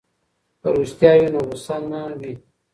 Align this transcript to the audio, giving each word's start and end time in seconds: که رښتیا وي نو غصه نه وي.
که 0.61 0.69
رښتیا 0.77 1.11
وي 1.19 1.27
نو 1.33 1.39
غصه 1.49 1.75
نه 1.91 2.01
وي. 2.19 2.33